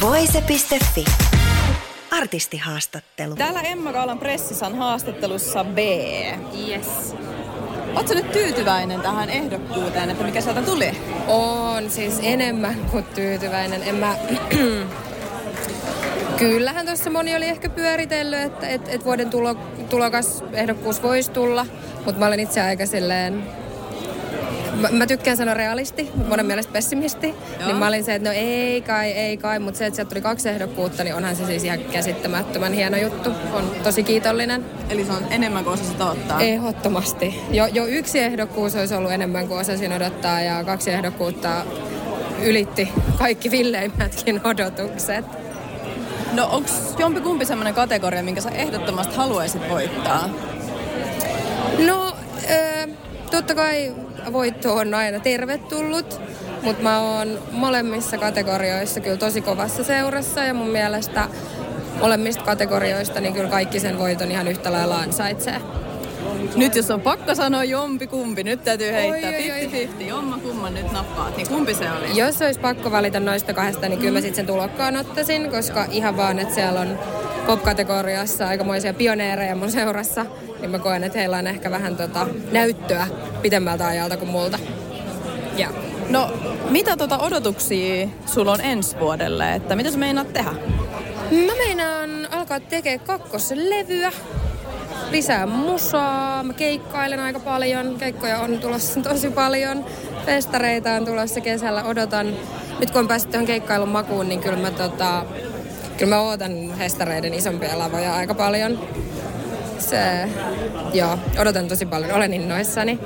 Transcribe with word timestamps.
Voise.fi. 0.00 1.04
Artistihaastattelu. 2.10 3.36
Täällä 3.36 3.60
Emma 3.60 3.92
Kaalan 3.92 4.18
pressissä 4.18 4.66
on 4.66 4.76
haastattelussa 4.76 5.64
B. 5.64 5.78
Yes. 6.68 7.14
Oletko 7.94 8.14
nyt 8.14 8.32
tyytyväinen 8.32 9.00
tähän 9.00 9.30
ehdokkuuteen, 9.30 10.10
että 10.10 10.24
mikä 10.24 10.40
sieltä 10.40 10.62
tuli? 10.62 10.90
On 11.28 11.90
siis 11.90 12.18
enemmän 12.22 12.74
kuin 12.90 13.04
tyytyväinen. 13.04 13.82
En 13.82 13.94
mä... 13.94 14.14
Kyllähän 16.38 16.86
tuossa 16.86 17.10
moni 17.10 17.36
oli 17.36 17.44
ehkä 17.44 17.68
pyöritellyt, 17.68 18.40
että 18.40 18.68
et, 18.68 18.88
et 18.88 19.04
vuoden 19.04 19.30
tulo, 19.30 19.54
tulokas 19.90 20.44
ehdokkuus 20.52 21.02
voisi 21.02 21.30
tulla, 21.30 21.66
mutta 22.04 22.20
mä 22.20 22.26
olen 22.26 22.40
itse 22.40 22.60
aika 22.60 22.86
silleen 22.86 23.42
Mä, 24.74 24.88
mä 24.92 25.06
tykkään 25.06 25.36
sanoa 25.36 25.54
realisti, 25.54 26.10
mutta 26.14 26.28
monen 26.28 26.46
mielestä 26.46 26.72
pessimisti. 26.72 27.26
Joo. 27.26 27.66
Niin 27.66 27.76
mä 27.76 27.86
olin 27.86 28.04
se, 28.04 28.14
että 28.14 28.28
no 28.28 28.34
ei 28.34 28.82
kai, 28.82 29.10
ei 29.10 29.36
kai, 29.36 29.58
mutta 29.58 29.78
se, 29.78 29.86
että 29.86 29.96
sieltä 29.96 30.08
tuli 30.08 30.20
kaksi 30.20 30.48
ehdokkuutta, 30.48 31.04
niin 31.04 31.14
onhan 31.14 31.36
se 31.36 31.46
siis 31.46 31.64
ihan 31.64 31.78
käsittämättömän 31.78 32.72
hieno 32.72 32.96
juttu. 32.96 33.30
On 33.52 33.70
tosi 33.82 34.02
kiitollinen. 34.02 34.64
Eli 34.88 35.04
se 35.04 35.12
on 35.12 35.26
enemmän 35.30 35.64
kuin 35.64 35.74
osasit 35.74 36.00
odottaa? 36.00 36.40
Ehdottomasti. 36.40 37.40
Jo, 37.50 37.66
jo 37.66 37.86
yksi 37.86 38.18
ehdokkuus 38.18 38.74
olisi 38.74 38.94
ollut 38.94 39.12
enemmän 39.12 39.48
kuin 39.48 39.60
osasin 39.60 39.92
odottaa 39.92 40.40
ja 40.40 40.64
kaksi 40.64 40.90
ehdokkuutta 40.90 41.48
ylitti 42.42 42.88
kaikki 43.18 43.50
villeimmätkin 43.50 44.40
odotukset. 44.44 45.24
No 46.32 46.48
onko 46.50 46.70
jompikumpi 46.98 47.44
semmoinen 47.44 47.74
kategoria, 47.74 48.22
minkä 48.22 48.40
sä 48.40 48.50
ehdottomasti 48.50 49.16
haluaisit 49.16 49.68
voittaa? 49.68 50.28
No, 51.86 52.12
ö, 52.50 52.79
totta 53.30 53.54
kai 53.54 53.94
voitto 54.32 54.74
on 54.74 54.94
aina 54.94 55.20
tervetullut, 55.20 56.20
mutta 56.62 56.82
mä 56.82 57.00
oon 57.00 57.38
molemmissa 57.52 58.18
kategorioissa 58.18 59.00
kyllä 59.00 59.16
tosi 59.16 59.40
kovassa 59.40 59.84
seurassa 59.84 60.44
ja 60.44 60.54
mun 60.54 60.70
mielestä 60.70 61.28
molemmista 62.00 62.44
kategorioista 62.44 63.20
niin 63.20 63.34
kyllä 63.34 63.50
kaikki 63.50 63.80
sen 63.80 63.98
voiton 63.98 64.30
ihan 64.30 64.48
yhtä 64.48 64.72
lailla 64.72 64.96
ansaitsee. 64.96 65.60
Nyt 66.56 66.76
jos 66.76 66.90
on 66.90 67.00
pakko 67.00 67.34
sanoa 67.34 67.64
jompi 67.64 68.06
kumpi, 68.06 68.44
nyt 68.44 68.64
täytyy 68.64 68.92
heittää 68.92 69.30
50-50, 70.00 70.02
jomma 70.02 70.38
kumman 70.38 70.74
nyt 70.74 70.92
nappaat, 70.92 71.36
niin 71.36 71.48
kumpi 71.48 71.74
se 71.74 71.90
oli? 71.90 72.18
Jos 72.18 72.42
olisi 72.42 72.60
pakko 72.60 72.90
valita 72.90 73.20
noista 73.20 73.54
kahdesta, 73.54 73.88
niin 73.88 73.98
kyllä 73.98 74.12
mä 74.12 74.20
sitten 74.20 74.36
sen 74.36 74.46
tulokkaan 74.46 74.96
ottaisin, 74.96 75.50
koska 75.50 75.86
ihan 75.90 76.16
vaan, 76.16 76.38
että 76.38 76.54
siellä 76.54 76.80
on 76.80 76.98
pop-kategoriassa 77.50 78.48
aikamoisia 78.48 78.94
pioneereja 78.94 79.56
mun 79.56 79.70
seurassa, 79.70 80.26
niin 80.60 80.70
mä 80.70 80.78
koen, 80.78 81.04
että 81.04 81.18
heillä 81.18 81.36
on 81.36 81.46
ehkä 81.46 81.70
vähän 81.70 81.96
tota 81.96 82.26
näyttöä 82.52 83.06
pitemmältä 83.42 83.86
ajalta 83.86 84.16
kuin 84.16 84.30
multa. 84.30 84.58
Ja. 85.56 85.68
No, 86.08 86.32
mitä 86.70 86.96
tota 86.96 87.18
odotuksia 87.18 88.08
sulla 88.26 88.52
on 88.52 88.60
ensi 88.60 88.98
vuodelle, 89.00 89.54
että 89.54 89.76
mitä 89.76 89.90
sä 89.90 89.98
meinaat 89.98 90.32
tehdä? 90.32 90.50
Mä 91.30 91.52
meinaan 91.66 92.10
alkaa 92.30 92.60
tekemään 92.60 93.06
kakkosen 93.06 93.70
levyä 93.70 94.12
lisää 95.10 95.46
musaa. 95.46 96.42
Mä 96.42 96.52
keikkailen 96.52 97.20
aika 97.20 97.40
paljon. 97.40 97.96
Keikkoja 97.98 98.38
on 98.38 98.58
tulossa 98.58 99.00
tosi 99.00 99.30
paljon. 99.30 99.84
Festareita 100.26 100.92
on 100.92 101.04
tulossa 101.04 101.40
kesällä. 101.40 101.84
Odotan. 101.84 102.26
Nyt 102.80 102.90
kun 102.90 103.00
on 103.00 103.08
päässyt 103.08 103.30
tuohon 103.30 103.46
keikkailun 103.46 103.88
makuun, 103.88 104.28
niin 104.28 104.40
kyllä 104.40 104.58
mä, 104.58 104.70
tota, 104.70 105.24
kyllä 106.00 106.16
mä 106.16 106.22
ootan 106.22 106.72
festareiden 106.78 107.34
isompia 107.34 107.78
lavoja 107.78 108.14
aika 108.14 108.34
paljon. 108.34 108.88
Se, 109.78 110.28
joo, 110.92 111.18
odotan 111.38 111.68
tosi 111.68 111.86
paljon. 111.86 112.12
Olen 112.12 112.34
innoissani. 112.34 112.98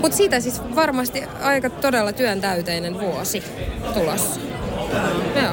Mutta 0.00 0.16
siitä 0.16 0.40
siis 0.40 0.62
varmasti 0.74 1.22
aika 1.42 1.70
todella 1.70 2.12
työntäyteinen 2.12 3.00
vuosi 3.00 3.42
tulossa. 3.94 4.40
Joo. 5.42 5.52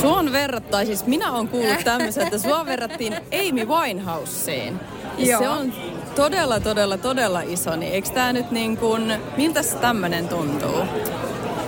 Sua 0.00 0.16
on 0.16 0.32
verrattu, 0.32 0.76
siis 0.86 1.06
minä 1.06 1.32
olen 1.32 1.48
kuullut 1.48 1.84
tämmöisen, 1.84 2.22
että 2.22 2.38
sua 2.38 2.66
verrattiin 2.66 3.14
Amy 3.14 3.64
Winehouseen. 3.64 4.80
Joo. 5.18 5.40
Se 5.40 5.48
on 5.48 5.72
todella, 6.14 6.60
todella, 6.60 6.98
todella 6.98 7.40
iso, 7.40 7.76
niin 7.76 7.92
eikö 7.92 8.08
tämä 8.08 8.32
nyt 8.32 8.50
niin 8.50 8.76
kuin, 8.76 9.14
miltä 9.36 9.60
tämmöinen 9.80 10.28
tuntuu? 10.28 10.78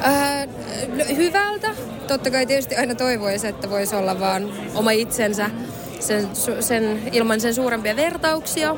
Öö, 0.07 0.47
no, 0.89 1.17
hyvältä. 1.17 1.70
Totta 2.11 2.31
kai 2.31 2.47
tietysti 2.47 2.77
aina 2.77 2.95
toivoisi, 2.95 3.47
että 3.47 3.71
voisi 3.71 3.97
olla 3.97 4.21
vaan 4.21 4.53
oma 4.75 4.91
itsensä 4.91 5.51
sen, 6.01 6.29
sen, 6.61 7.03
ilman 7.13 7.41
sen 7.41 7.55
suurempia 7.55 7.97
vertauksia. 7.97 8.77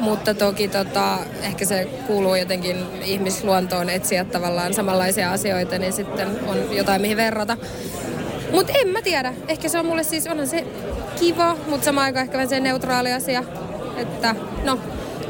Mutta 0.00 0.34
toki 0.34 0.68
tota, 0.68 1.18
ehkä 1.42 1.64
se 1.64 1.88
kuuluu 2.06 2.34
jotenkin 2.34 2.76
ihmisluontoon 3.04 3.90
etsiä 3.90 4.24
tavallaan 4.24 4.74
samanlaisia 4.74 5.32
asioita, 5.32 5.78
niin 5.78 5.92
sitten 5.92 6.28
on 6.46 6.76
jotain 6.76 7.00
mihin 7.00 7.16
verrata. 7.16 7.56
Mutta 8.52 8.72
en 8.76 8.88
mä 8.88 9.02
tiedä. 9.02 9.34
Ehkä 9.48 9.68
se 9.68 9.78
on 9.78 9.86
mulle 9.86 10.04
siis, 10.04 10.26
onhan 10.26 10.48
se 10.48 10.66
kiva, 11.20 11.56
mutta 11.66 11.84
samaan 11.84 12.04
aikaan 12.04 12.24
ehkä 12.24 12.36
vähän 12.36 12.48
se 12.48 12.60
neutraali 12.60 13.12
asia. 13.12 13.44
Että 13.96 14.34
no, 14.64 14.78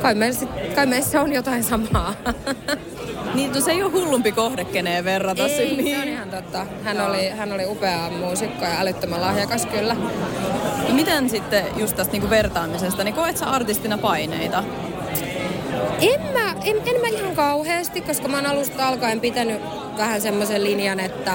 kai 0.03 0.15
meissä, 0.15 0.47
kai 0.75 0.87
meissä 0.87 1.21
on 1.21 1.32
jotain 1.32 1.65
samaa. 1.65 2.15
Niin, 3.34 3.52
no 3.52 3.60
se 3.60 3.70
ei 3.70 3.82
ole 3.82 3.92
hullumpi 3.92 4.32
kohde, 4.32 4.64
keneen 4.64 5.04
verrata. 5.04 5.46
Ei, 5.46 5.76
niin. 5.76 5.96
se 5.96 6.02
on 6.02 6.08
ihan 6.08 6.30
totta. 6.30 6.66
Hän 6.84 7.00
oli, 7.00 7.28
hän 7.28 7.52
oli 7.52 7.66
upea 7.66 8.10
muusikko 8.10 8.64
ja 8.64 8.80
älyttömän 8.80 9.20
lahjakas 9.20 9.66
kyllä. 9.66 9.96
No 10.88 10.94
miten 10.94 11.30
sitten 11.30 11.64
just 11.76 11.96
tästä 11.96 12.12
niinku 12.12 12.30
vertaamisesta, 12.30 13.04
niin 13.04 13.14
koet 13.14 13.36
sä 13.36 13.46
artistina 13.46 13.98
paineita? 13.98 14.64
En 16.00 16.20
mä, 16.32 16.50
en, 16.64 16.76
en 16.86 17.00
mä 17.00 17.06
ihan 17.06 17.36
kauheasti, 17.36 18.00
koska 18.00 18.28
mä 18.28 18.36
oon 18.36 18.46
alusta 18.46 18.88
alkaen 18.88 19.20
pitänyt 19.20 19.62
vähän 19.96 20.20
semmoisen 20.20 20.64
linjan, 20.64 21.00
että 21.00 21.32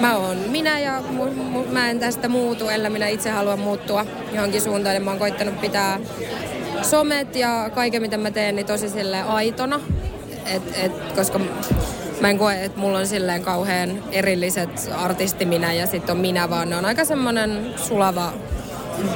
mä 0.00 0.16
oon 0.16 0.36
minä 0.36 0.78
ja 0.78 1.02
mu, 1.10 1.24
mu, 1.30 1.64
mä 1.64 1.90
en 1.90 2.00
tästä 2.00 2.28
muutu, 2.28 2.68
ellä 2.68 2.90
minä 2.90 3.08
itse 3.08 3.30
haluan 3.30 3.58
muuttua 3.58 4.06
johonkin 4.32 4.60
suuntaan. 4.60 4.94
Ja 4.94 5.00
mä 5.00 5.10
oon 5.10 5.18
koittanut 5.18 5.60
pitää 5.60 6.00
somet 6.82 7.36
ja 7.36 7.70
kaiken 7.74 8.02
mitä 8.02 8.16
mä 8.16 8.30
teen 8.30 8.56
niin 8.56 8.66
tosi 8.66 8.88
sille 8.88 9.22
aitona. 9.22 9.80
Et, 10.46 10.62
et, 10.74 11.12
koska 11.16 11.40
mä 12.20 12.30
en 12.30 12.38
koe, 12.38 12.64
että 12.64 12.78
mulla 12.78 12.98
on 12.98 13.06
silleen 13.06 13.42
kauhean 13.42 14.02
erilliset 14.12 14.90
artisti 14.96 15.44
minä 15.44 15.72
ja 15.72 15.86
sitten 15.86 16.12
on 16.16 16.20
minä, 16.20 16.50
vaan 16.50 16.70
ne 16.70 16.76
on 16.76 16.84
aika 16.84 17.04
semmonen 17.04 17.74
sulava 17.76 18.32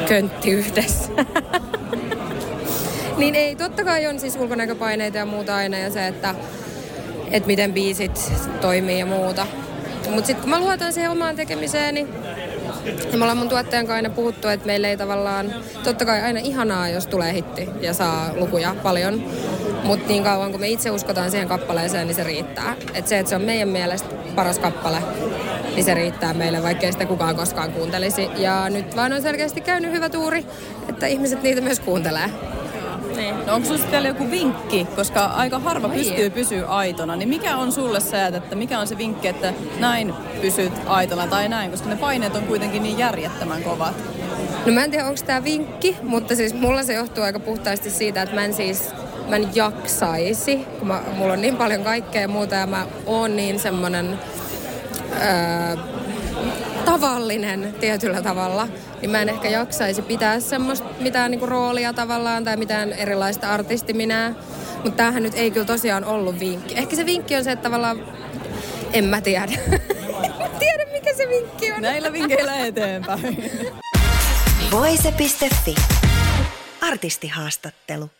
köntti 0.08 0.50
yhdessä. 0.50 1.12
niin 3.18 3.34
ei, 3.34 3.56
totta 3.56 3.84
kai 3.84 4.06
on 4.06 4.20
siis 4.20 4.36
ulkonäköpaineita 4.36 5.18
ja 5.18 5.26
muuta 5.26 5.56
aina 5.56 5.78
ja 5.78 5.90
se, 5.90 6.06
että, 6.06 6.34
että 7.30 7.46
miten 7.46 7.72
biisit 7.72 8.32
toimii 8.60 8.98
ja 8.98 9.06
muuta. 9.06 9.46
Mutta 10.10 10.26
sitten 10.26 10.40
kun 10.40 10.50
mä 10.50 10.60
luotan 10.60 10.92
siihen 10.92 11.10
omaan 11.10 11.36
tekemiseeni, 11.36 12.02
niin 12.02 12.14
ja 12.86 13.18
me 13.18 13.24
ollaan 13.24 13.38
mun 13.38 13.48
tuottajan 13.48 13.86
kanssa 13.86 13.94
aina 13.96 14.10
puhuttu, 14.10 14.48
että 14.48 14.66
meillä 14.66 14.88
ei 14.88 14.96
tavallaan, 14.96 15.54
totta 15.84 16.04
kai 16.04 16.22
aina 16.22 16.40
ihanaa, 16.40 16.88
jos 16.88 17.06
tulee 17.06 17.32
hitti 17.32 17.68
ja 17.80 17.94
saa 17.94 18.30
lukuja 18.34 18.74
paljon. 18.82 19.22
Mutta 19.84 20.08
niin 20.08 20.24
kauan 20.24 20.50
kun 20.50 20.60
me 20.60 20.68
itse 20.68 20.90
uskotaan 20.90 21.30
siihen 21.30 21.48
kappaleeseen, 21.48 22.06
niin 22.06 22.14
se 22.14 22.24
riittää. 22.24 22.76
Että 22.94 23.08
se, 23.08 23.18
että 23.18 23.30
se 23.30 23.36
on 23.36 23.42
meidän 23.42 23.68
mielestä 23.68 24.08
paras 24.34 24.58
kappale, 24.58 24.98
niin 25.74 25.84
se 25.84 25.94
riittää 25.94 26.34
meille, 26.34 26.62
vaikkei 26.62 26.92
sitä 26.92 27.06
kukaan 27.06 27.36
koskaan 27.36 27.72
kuuntelisi. 27.72 28.30
Ja 28.36 28.70
nyt 28.70 28.96
vaan 28.96 29.12
on 29.12 29.22
selkeästi 29.22 29.60
käynyt 29.60 29.92
hyvä 29.92 30.08
tuuri, 30.08 30.46
että 30.88 31.06
ihmiset 31.06 31.42
niitä 31.42 31.60
myös 31.60 31.80
kuuntelee. 31.80 32.30
Niin. 33.16 33.46
No 33.46 33.54
onko 33.54 33.66
sinulla 33.68 33.90
vielä 33.90 34.08
joku 34.08 34.30
vinkki, 34.30 34.86
koska 34.96 35.24
aika 35.24 35.58
harva 35.58 35.88
Vai 35.88 35.96
pystyy 35.96 36.30
pysyä 36.30 36.66
aitona, 36.66 37.16
niin 37.16 37.28
mikä 37.28 37.56
on 37.56 37.72
sulle 37.72 38.00
se, 38.00 38.26
että 38.26 38.56
mikä 38.56 38.78
on 38.78 38.86
se 38.86 38.98
vinkki, 38.98 39.28
että 39.28 39.52
näin 39.78 40.14
pysyt 40.40 40.72
aitona 40.86 41.26
tai 41.26 41.48
näin, 41.48 41.70
koska 41.70 41.88
ne 41.88 41.96
paineet 41.96 42.36
on 42.36 42.42
kuitenkin 42.42 42.82
niin 42.82 42.98
järjettömän 42.98 43.62
kovat? 43.62 43.94
No 44.66 44.72
mä 44.72 44.84
en 44.84 44.90
tiedä, 44.90 45.06
onko 45.06 45.20
tämä 45.26 45.44
vinkki, 45.44 45.96
mutta 46.02 46.36
siis 46.36 46.54
mulla 46.54 46.82
se 46.82 46.94
johtuu 46.94 47.24
aika 47.24 47.40
puhtaasti 47.40 47.90
siitä, 47.90 48.22
että 48.22 48.34
mä 48.34 48.44
en 48.44 48.54
siis 48.54 48.90
mä 49.28 49.36
en 49.36 49.48
jaksaisi, 49.54 50.56
kun 50.78 50.88
mä, 50.88 51.02
mulla 51.16 51.32
on 51.32 51.40
niin 51.40 51.56
paljon 51.56 51.84
kaikkea 51.84 52.20
ja 52.20 52.28
muuta 52.28 52.54
ja 52.54 52.66
mä 52.66 52.86
oon 53.06 53.36
niin 53.36 53.58
semmonen 53.58 54.18
öö, 55.12 55.76
tavallinen 56.86 57.74
tietyllä 57.80 58.22
tavalla, 58.22 58.68
niin 59.00 59.10
mä 59.10 59.22
en 59.22 59.28
ehkä 59.28 59.48
jaksaisi 59.48 60.02
pitää 60.02 60.40
semmoista 60.40 60.88
mitään 61.00 61.30
niinku 61.30 61.46
roolia 61.46 61.92
tavallaan 61.92 62.44
tai 62.44 62.56
mitään 62.56 62.92
erilaista 62.92 63.48
artistiminää. 63.52 64.34
Mutta 64.74 64.96
tämähän 64.96 65.22
nyt 65.22 65.34
ei 65.34 65.50
kyllä 65.50 65.66
tosiaan 65.66 66.04
ollut 66.04 66.40
vinkki. 66.40 66.74
Ehkä 66.74 66.96
se 66.96 67.06
vinkki 67.06 67.36
on 67.36 67.44
se, 67.44 67.52
että 67.52 67.62
tavallaan 67.62 68.02
en 68.92 69.04
mä 69.04 69.20
tiedä. 69.20 69.44
en 70.24 70.32
mä 70.38 70.48
tiedä, 70.58 70.84
mikä 70.92 71.14
se 71.14 71.26
se 71.26 71.28
vinkki 71.28 71.72
on. 71.72 71.82
Näillä 71.82 72.12
vinkkeillä 72.12 72.54
eteenpäin. 72.54 73.50
Voise.fi. 74.72 75.74
Artistihaastattelu. 76.80 78.10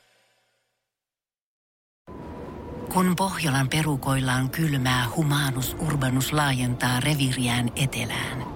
Kun 2.93 3.17
Pohjolan 3.17 3.69
perukoillaan 3.69 4.51
kylmää, 4.51 5.07
humanus 5.17 5.77
urbanus 5.81 6.33
laajentaa 6.33 7.01
reviriään 7.01 7.73
etelään. 7.77 8.56